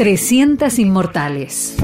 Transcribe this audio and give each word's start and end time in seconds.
300 0.00 0.78
Inmortales. 0.78 1.76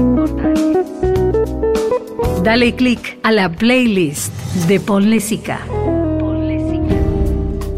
Dale 2.43 2.73
click 2.73 3.19
a 3.21 3.31
la 3.31 3.51
playlist 3.51 4.33
de 4.67 4.79
Ponle 4.79 5.21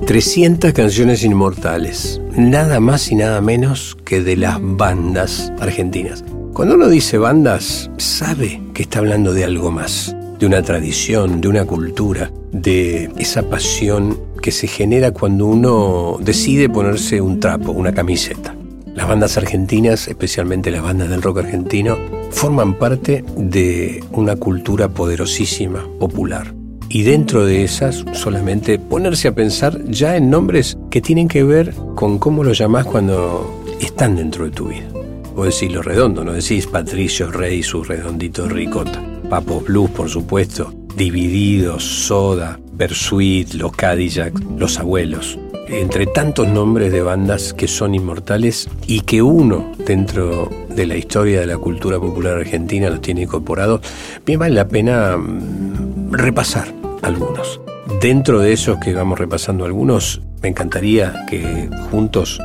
300 0.06 0.72
canciones 0.72 1.26
inmortales, 1.26 2.22
nada 2.38 2.80
más 2.80 3.12
y 3.12 3.16
nada 3.16 3.42
menos 3.42 3.98
que 4.06 4.24
de 4.24 4.38
las 4.38 4.60
bandas 4.62 5.52
argentinas. 5.60 6.24
Cuando 6.54 6.76
uno 6.76 6.88
dice 6.88 7.18
bandas, 7.18 7.92
sabe 7.98 8.62
que 8.74 8.84
está 8.84 9.00
hablando 9.00 9.34
de 9.34 9.44
algo 9.44 9.72
más, 9.72 10.16
de 10.40 10.46
una 10.46 10.62
tradición, 10.62 11.42
de 11.42 11.50
una 11.50 11.66
cultura, 11.66 12.32
de 12.54 13.12
esa 13.18 13.44
pasión 13.50 14.18
que 14.42 14.52
se 14.52 14.68
genera 14.68 15.12
cuando 15.12 15.48
uno 15.48 16.18
decide 16.22 16.70
ponerse 16.70 17.20
un 17.20 17.42
trapo, 17.42 17.74
una 17.74 17.92
camiseta. 17.94 18.56
Las 19.00 19.08
bandas 19.08 19.38
argentinas, 19.38 20.10
especialmente 20.10 20.72
las 20.72 20.84
bandas 20.84 21.10
del 21.10 21.22
rock 21.22 21.38
argentino, 21.38 21.98
forman 22.32 22.74
parte 22.74 23.24
de 23.38 24.04
una 24.12 24.36
cultura 24.36 24.90
poderosísima, 24.90 25.88
popular. 25.98 26.54
Y 26.90 27.04
dentro 27.04 27.46
de 27.46 27.64
esas, 27.64 28.04
solamente 28.12 28.78
ponerse 28.78 29.30
a 29.30 29.34
pensar 29.34 29.86
ya 29.86 30.18
en 30.18 30.30
nombres 30.30 30.78
que 30.92 31.00
tienen 31.00 31.30
que 31.30 31.46
ver 31.46 31.74
con 31.96 32.20
cómo 32.20 32.44
lo 32.44 32.52
llamás 32.52 32.88
cuando 32.88 33.64
están 33.80 34.18
dentro 34.18 34.44
de 34.44 34.52
tu 34.52 34.68
vida. 34.68 34.90
Vos 35.34 35.46
decís 35.46 35.74
lo 35.74 35.82
redondo, 35.82 36.26
no 36.26 36.34
decís 36.34 36.68
Patricio 36.68 37.32
Rey, 37.32 37.64
su 37.64 37.86
redondito 37.86 38.50
ricota. 38.50 39.02
Papos 39.30 39.64
Blues, 39.64 39.92
por 39.92 40.10
supuesto. 40.10 40.74
Divididos, 40.98 41.86
Soda, 41.86 42.60
Bersuit, 42.74 43.54
los 43.54 43.72
Cadillac, 43.72 44.38
los 44.58 44.78
abuelos. 44.78 45.40
Entre 45.72 46.08
tantos 46.08 46.48
nombres 46.48 46.92
de 46.92 47.04
bandas 47.04 47.54
que 47.54 47.68
son 47.68 47.94
inmortales 47.94 48.68
y 48.88 49.02
que 49.02 49.22
uno 49.22 49.72
dentro 49.86 50.50
de 50.68 50.88
la 50.88 50.98
historia 50.98 51.40
de 51.42 51.46
la 51.46 51.58
cultura 51.58 52.00
popular 52.00 52.38
argentina 52.38 52.90
los 52.90 53.02
tiene 53.02 53.22
incorporados, 53.22 53.82
bien 54.26 54.40
vale 54.40 54.56
la 54.56 54.68
pena 54.68 55.16
mm, 55.16 56.12
repasar 56.12 56.74
algunos. 57.04 57.62
Dentro 58.02 58.40
de 58.40 58.54
esos 58.54 58.80
que 58.80 58.94
vamos 58.94 59.20
repasando 59.20 59.64
algunos, 59.66 60.22
me 60.42 60.50
encantaría 60.50 61.26
que 61.30 61.70
juntos 61.92 62.40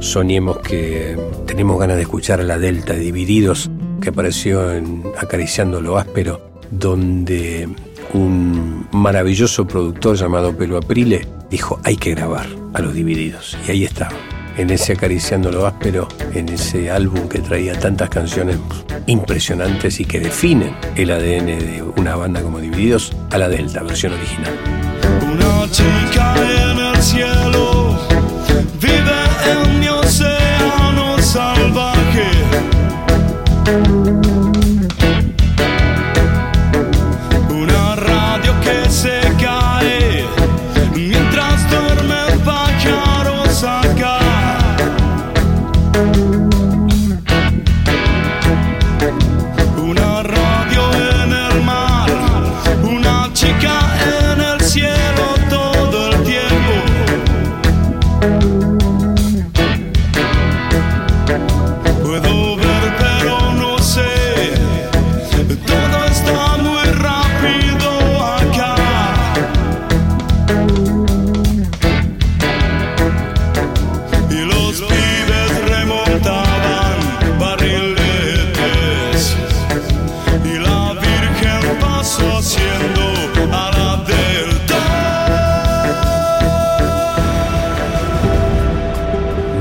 soñemos 0.00 0.58
que 0.58 1.16
tenemos 1.46 1.78
ganas 1.80 1.96
de 1.96 2.02
escuchar 2.02 2.40
a 2.40 2.44
la 2.44 2.58
Delta 2.58 2.92
Divididos, 2.92 3.70
que 4.02 4.10
apareció 4.10 4.72
en 4.72 5.02
Acariciando 5.18 5.80
lo 5.80 5.96
Áspero, 5.96 6.50
donde 6.70 7.68
un 8.12 8.86
maravilloso 8.92 9.66
productor 9.66 10.16
llamado 10.16 10.56
Pelo 10.56 10.78
Aprile 10.78 11.26
dijo 11.50 11.80
hay 11.84 11.96
que 11.96 12.14
grabar 12.14 12.46
a 12.74 12.80
los 12.80 12.94
divididos. 12.94 13.56
Y 13.66 13.70
ahí 13.70 13.84
estaba, 13.84 14.16
en 14.56 14.70
ese 14.70 14.92
acariciando 14.94 15.50
lo 15.50 15.66
áspero, 15.66 16.08
en 16.34 16.48
ese 16.48 16.90
álbum 16.90 17.28
que 17.28 17.40
traía 17.40 17.78
tantas 17.78 18.10
canciones 18.10 18.58
impresionantes 19.06 20.00
y 20.00 20.04
que 20.04 20.20
definen 20.20 20.74
el 20.96 21.10
ADN 21.10 21.46
de 21.46 21.84
una 21.96 22.16
banda 22.16 22.42
como 22.42 22.58
Divididos 22.58 23.12
a 23.30 23.38
la 23.38 23.48
Delta, 23.48 23.82
versión 23.82 24.12
original. 24.12 24.52
Una 25.22 25.70
chica 25.70 26.34
en 26.36 26.78
el 26.78 27.02
cielo 27.02 27.98
vive 28.80 29.16
en 29.52 29.80
mi 29.80 29.88
océano 29.88 31.18
salvaje. 31.18 31.85
say 38.96 39.25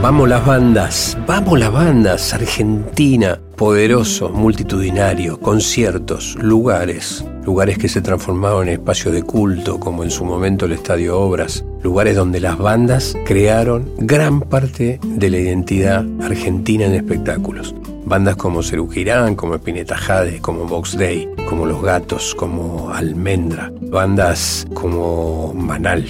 Vamos 0.05 0.29
las 0.29 0.45
bandas, 0.45 1.17
vamos 1.25 1.57
las 1.57 1.73
bandas, 1.73 2.31
Argentina, 2.35 3.41
poderoso, 3.55 4.29
multitudinario, 4.29 5.39
conciertos, 5.39 6.35
lugares, 6.35 7.25
lugares 7.43 7.79
que 7.79 7.89
se 7.89 8.01
transformaron 8.01 8.67
en 8.67 8.73
espacios 8.75 9.15
de 9.15 9.23
culto, 9.23 9.79
como 9.79 10.03
en 10.03 10.11
su 10.11 10.23
momento 10.23 10.67
el 10.67 10.73
Estadio 10.73 11.19
Obras, 11.19 11.65
lugares 11.81 12.15
donde 12.15 12.39
las 12.39 12.59
bandas 12.59 13.17
crearon 13.25 13.89
gran 13.97 14.41
parte 14.41 14.99
de 15.03 15.29
la 15.31 15.39
identidad 15.39 16.05
argentina 16.21 16.85
en 16.85 16.93
espectáculos. 16.93 17.73
Bandas 18.05 18.35
como 18.35 18.61
Cerú 18.61 18.87
Girán, 18.87 19.33
como 19.33 19.55
Spinetta 19.55 19.97
Jade, 19.97 20.39
como 20.39 20.67
Box 20.67 20.99
Day, 20.99 21.27
como 21.49 21.65
Los 21.65 21.81
Gatos, 21.81 22.35
como 22.35 22.91
Almendra, 22.93 23.73
bandas 23.81 24.67
como 24.75 25.51
Manal, 25.55 26.05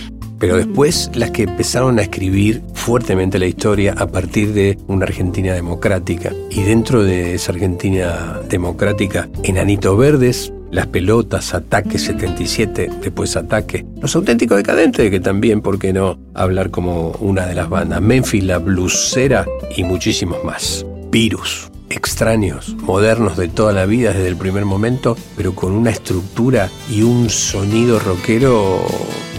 pero 0.45 0.57
después 0.57 1.09
las 1.15 1.31
que 1.31 1.41
empezaron 1.41 1.97
a 1.97 2.03
escribir 2.03 2.61
fuertemente 2.75 3.39
la 3.39 3.47
historia 3.47 3.95
a 3.97 4.05
partir 4.05 4.53
de 4.53 4.77
una 4.85 5.05
Argentina 5.05 5.53
democrática. 5.53 6.33
Y 6.51 6.61
dentro 6.61 7.03
de 7.03 7.33
esa 7.33 7.51
Argentina 7.51 8.41
democrática, 8.47 9.27
Enanito 9.41 9.97
Verdes, 9.97 10.53
Las 10.69 10.85
Pelotas, 10.85 11.55
Ataque 11.55 11.97
77, 11.97 12.91
después 13.01 13.35
Ataque, 13.35 13.87
Los 13.99 14.15
Auténticos 14.15 14.57
Decadentes, 14.57 15.09
que 15.09 15.19
también, 15.19 15.61
¿por 15.61 15.79
qué 15.79 15.93
no 15.93 16.19
hablar 16.35 16.69
como 16.69 17.13
una 17.21 17.47
de 17.47 17.55
las 17.55 17.67
bandas? 17.67 17.99
Memphis, 17.99 18.43
La 18.43 18.59
Blusera 18.59 19.47
y 19.75 19.83
muchísimos 19.83 20.43
más. 20.43 20.85
Virus 21.09 21.71
extraños, 21.89 22.75
modernos 22.81 23.37
de 23.37 23.47
toda 23.47 23.71
la 23.73 23.85
vida 23.85 24.11
desde 24.11 24.27
el 24.27 24.35
primer 24.35 24.65
momento, 24.65 25.17
pero 25.35 25.55
con 25.55 25.71
una 25.71 25.89
estructura 25.89 26.69
y 26.91 27.01
un 27.01 27.31
sonido 27.31 27.99
rockero 27.99 28.85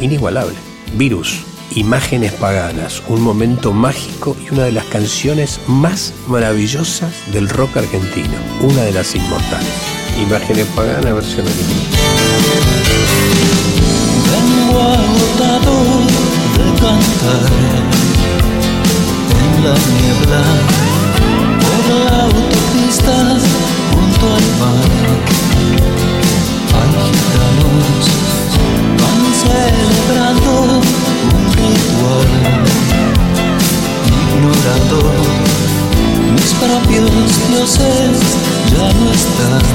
inigualable. 0.01 0.66
Virus, 0.95 1.45
Imágenes 1.75 2.33
Paganas, 2.33 3.03
un 3.09 3.21
momento 3.21 3.73
mágico 3.73 4.37
y 4.45 4.53
una 4.53 4.65
de 4.65 4.73
las 4.73 4.85
canciones 4.87 5.61
más 5.67 6.15
maravillosas 6.27 7.13
del 7.33 7.49
rock 7.49 7.77
argentino, 7.77 8.39
una 8.63 8.83
de 8.83 8.93
las 8.93 9.15
inmortales. 9.15 9.69
Imágenes 10.21 10.67
Paganas, 10.75 11.15
versión 11.15 11.47
original. 11.47 11.77
De 19.57 19.57
en 19.57 19.65
la 19.65 19.75
ya 39.39 39.67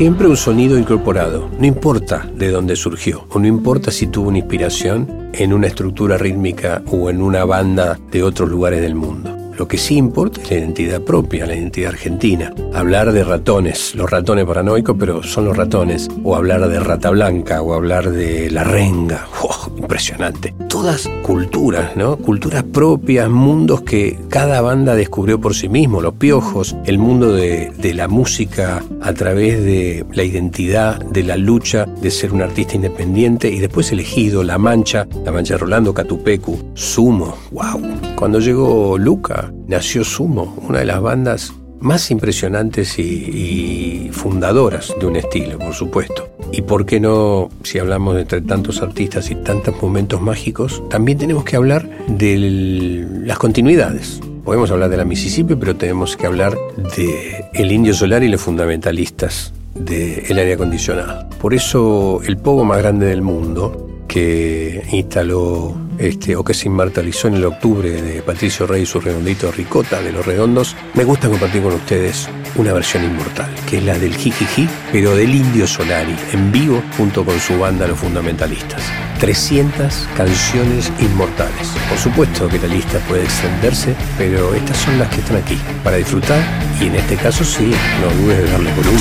siempre 0.00 0.26
un 0.26 0.36
sonido 0.38 0.78
incorporado, 0.78 1.50
no 1.58 1.66
importa 1.66 2.26
de 2.34 2.50
dónde 2.50 2.74
surgió, 2.74 3.26
o 3.28 3.38
no 3.38 3.46
importa 3.46 3.90
si 3.90 4.06
tuvo 4.06 4.30
una 4.30 4.38
inspiración 4.38 5.28
en 5.34 5.52
una 5.52 5.66
estructura 5.66 6.16
rítmica 6.16 6.82
o 6.86 7.10
en 7.10 7.20
una 7.20 7.44
banda 7.44 7.98
de 8.10 8.22
otros 8.22 8.48
lugares 8.48 8.80
del 8.80 8.94
mundo. 8.94 9.29
Lo 9.60 9.68
que 9.68 9.76
sí 9.76 9.98
importa 9.98 10.40
es 10.40 10.50
la 10.50 10.56
identidad 10.56 11.02
propia, 11.02 11.44
la 11.44 11.54
identidad 11.54 11.90
argentina. 11.90 12.54
Hablar 12.72 13.12
de 13.12 13.24
ratones, 13.24 13.94
los 13.94 14.08
ratones 14.08 14.46
paranoicos, 14.46 14.96
pero 14.98 15.22
son 15.22 15.44
los 15.44 15.54
ratones. 15.54 16.08
O 16.24 16.34
hablar 16.34 16.66
de 16.66 16.80
rata 16.80 17.10
blanca, 17.10 17.60
o 17.60 17.74
hablar 17.74 18.10
de 18.10 18.50
la 18.50 18.64
renga. 18.64 19.26
¡Oh, 19.42 19.70
impresionante. 19.76 20.54
Todas 20.66 21.10
culturas, 21.22 21.94
¿no? 21.94 22.16
Culturas 22.16 22.62
propias, 22.62 23.28
mundos 23.28 23.82
que 23.82 24.18
cada 24.30 24.62
banda 24.62 24.94
descubrió 24.94 25.38
por 25.38 25.54
sí 25.54 25.68
mismo. 25.68 26.00
Los 26.00 26.14
piojos, 26.14 26.74
el 26.86 26.96
mundo 26.96 27.30
de, 27.34 27.70
de 27.76 27.92
la 27.92 28.08
música 28.08 28.82
a 29.02 29.12
través 29.12 29.62
de 29.62 30.06
la 30.14 30.22
identidad, 30.22 31.04
de 31.04 31.22
la 31.22 31.36
lucha 31.36 31.84
de 31.84 32.10
ser 32.10 32.32
un 32.32 32.40
artista 32.40 32.76
independiente 32.76 33.50
y 33.50 33.58
después 33.58 33.92
elegido, 33.92 34.42
La 34.42 34.56
Mancha, 34.56 35.06
La 35.22 35.32
Mancha 35.32 35.54
de 35.54 35.58
Rolando, 35.58 35.92
Catupecu, 35.92 36.70
Sumo, 36.72 37.36
wow. 37.50 37.82
Cuando 38.16 38.38
llegó 38.38 38.96
Luca, 38.96 39.49
nació 39.66 40.04
Sumo, 40.04 40.56
una 40.68 40.80
de 40.80 40.84
las 40.84 41.00
bandas 41.00 41.52
más 41.80 42.10
impresionantes 42.10 42.98
y, 42.98 44.10
fundadoras 44.12 44.92
de 45.00 45.06
un 45.06 45.16
estilo, 45.16 45.58
por 45.58 45.72
supuesto. 45.72 46.28
Y 46.52 46.62
por 46.62 46.84
qué 46.84 47.00
no, 47.00 47.48
si 47.62 47.78
hablamos 47.78 48.16
de 48.16 48.22
entre 48.22 48.42
tantos 48.42 48.82
artistas 48.82 49.30
y 49.30 49.36
tantos 49.36 49.80
momentos 49.80 50.20
mágicos, 50.20 50.82
también 50.90 51.16
tenemos 51.16 51.44
que 51.44 51.56
hablar 51.56 51.88
de 52.08 53.06
las 53.24 53.38
continuidades. 53.38 54.20
Podemos 54.44 54.70
hablar 54.70 54.90
de 54.90 54.96
la 54.96 55.04
Mississippi, 55.04 55.54
pero 55.54 55.76
tenemos 55.76 56.16
que 56.16 56.26
hablar 56.26 56.56
de 56.96 57.46
el 57.54 57.72
Indio 57.72 57.94
Solar 57.94 58.22
y 58.22 58.28
los 58.28 58.40
fundamentalistas 58.40 59.52
del 59.74 60.38
aire 60.38 60.54
acondicionado. 60.54 61.28
Por 61.40 61.54
eso 61.54 62.20
el 62.26 62.36
pogo 62.36 62.64
más 62.64 62.78
grande 62.78 63.06
del 63.06 63.22
mundo 63.22 64.04
que 64.08 64.82
instaló 64.92 65.74
este, 66.00 66.34
o 66.34 66.42
que 66.42 66.54
se 66.54 66.66
inmortalizó 66.66 67.28
en 67.28 67.34
el 67.34 67.44
octubre 67.44 67.90
de 67.90 68.22
Patricio 68.22 68.66
Rey 68.66 68.82
y 68.82 68.86
su 68.86 69.00
redondito 69.00 69.52
Ricota 69.52 70.00
de 70.00 70.12
los 70.12 70.24
Redondos, 70.24 70.74
me 70.94 71.04
gusta 71.04 71.28
compartir 71.28 71.62
con 71.62 71.74
ustedes 71.74 72.28
una 72.56 72.72
versión 72.72 73.04
inmortal, 73.04 73.54
que 73.68 73.78
es 73.78 73.84
la 73.84 73.98
del 73.98 74.16
Jijiji, 74.16 74.66
pero 74.90 75.14
del 75.14 75.34
Indio 75.34 75.66
Solari, 75.66 76.16
en 76.32 76.50
vivo 76.50 76.82
junto 76.96 77.24
con 77.24 77.38
su 77.38 77.58
banda 77.58 77.86
Los 77.86 77.98
Fundamentalistas. 77.98 78.82
300 79.20 80.08
canciones 80.16 80.90
inmortales. 81.00 81.68
Por 81.90 81.98
supuesto 81.98 82.48
que 82.48 82.58
la 82.58 82.68
lista 82.68 82.98
puede 83.00 83.24
extenderse, 83.24 83.94
pero 84.16 84.54
estas 84.54 84.78
son 84.78 84.98
las 84.98 85.10
que 85.10 85.20
están 85.20 85.36
aquí 85.36 85.58
para 85.84 85.98
disfrutar 85.98 86.42
y 86.80 86.86
en 86.86 86.94
este 86.96 87.16
caso 87.16 87.44
sí, 87.44 87.70
no 88.00 88.22
dudes 88.22 88.38
de 88.38 88.50
darle 88.50 88.72
volumen. 88.72 89.00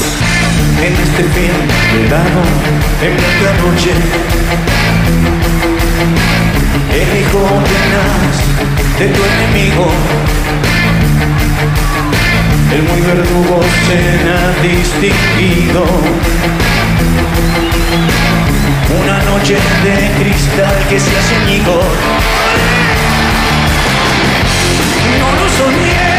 En 0.84 0.94
este 0.94 1.24
fin 1.24 1.52
de 3.00 3.10
noche, 3.64 3.92
tenaz 6.92 8.38
de 8.98 9.08
tu 9.08 9.22
enemigo, 9.24 9.88
el 12.74 12.84
muy 12.84 13.02
verdugo 13.02 13.62
será 13.88 14.54
distinguido. 14.62 15.86
Una 19.02 19.24
noche 19.24 19.56
de 19.84 20.24
cristal 20.24 20.78
que 20.90 21.00
se 21.00 21.18
hace 21.18 21.36
añicos. 21.36 21.86
No 25.20 25.28
lo 25.38 25.50
soñé. 25.58 26.10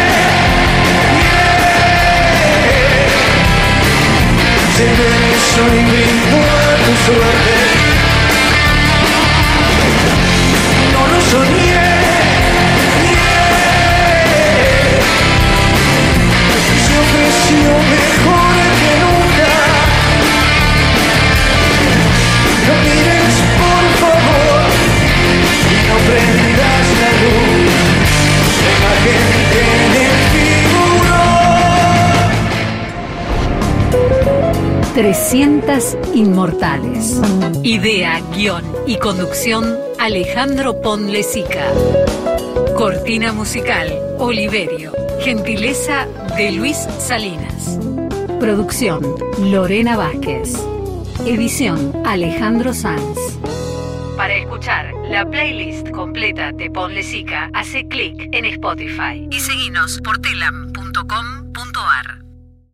Se 4.77 4.85
me 4.85 5.09
hizo 5.31 5.63
y 5.75 6.03
a 6.39 6.85
tu 6.85 7.13
suerte. 7.13 7.60
300 34.95 35.97
inmortales. 36.15 37.21
Idea, 37.63 38.21
guion 38.35 38.65
y 38.87 38.99
conducción 38.99 39.79
Alejandro 40.01 40.81
Ponlesica. 40.81 41.67
Cortina 42.77 43.33
musical 43.33 43.89
Oliverio. 44.19 44.93
Gentileza 45.21 46.07
de 46.37 46.53
Luis 46.53 46.77
Salinas. 46.99 47.79
Producción 48.41 49.03
Lorena 49.39 49.97
Vázquez. 49.97 50.55
Edición 51.25 51.93
Alejandro 52.05 52.75
Sanz. 52.75 53.39
Para 54.17 54.35
escuchar 54.35 54.93
la 55.09 55.29
playlist 55.29 55.89
completa 55.91 56.51
de 56.53 56.69
Ponlesica, 56.69 57.49
hace 57.55 57.87
clic 57.87 58.29
en 58.33 58.45
Spotify 58.45 59.29
y 59.31 59.39
seguinos 59.39 60.01
por 60.03 60.19
telam.com.ar. 60.19 62.20